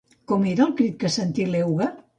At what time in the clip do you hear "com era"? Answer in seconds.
0.31-0.65